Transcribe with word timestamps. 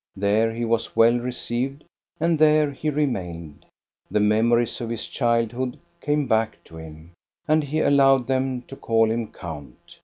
There 0.15 0.51
he 0.51 0.65
was 0.65 0.95
well 0.95 1.19
received, 1.19 1.83
and 2.19 2.39
there 2.39 2.71
he 2.71 2.89
remained. 2.89 3.67
The 4.09 4.19
memories 4.19 4.81
of 4.81 4.89
his 4.89 5.05
childhood 5.05 5.77
came 6.01 6.25
back 6.25 6.57
to 6.63 6.77
him, 6.77 7.11
and 7.47 7.63
he 7.63 7.81
allowed 7.81 8.25
them 8.25 8.63
to 8.63 8.75
call 8.75 9.11
him 9.11 9.27
count. 9.27 9.99